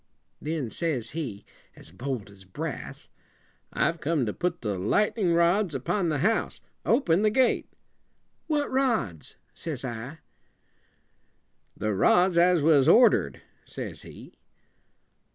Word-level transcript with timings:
Then 0.41 0.71
says 0.71 1.11
he, 1.11 1.45
as 1.75 1.91
bold 1.91 2.31
as 2.31 2.43
brass, 2.43 3.07
"I've 3.71 3.99
come 3.99 4.25
to 4.25 4.33
put 4.33 4.61
the 4.63 4.79
light 4.79 5.13
en 5.15 5.27
ing 5.27 5.33
rods 5.35 5.75
upon 5.75 6.09
the 6.09 6.17
house. 6.25 6.59
Open 6.83 7.21
the 7.21 7.29
gate." 7.29 7.69
"What 8.47 8.71
rods?" 8.71 9.35
says 9.53 9.85
I. 9.85 10.17
"The 11.77 11.93
rods 11.93 12.39
as 12.39 12.63
was 12.63 12.87
order 12.87 13.27
ed," 13.27 13.41
says 13.63 14.01
he. 14.01 14.33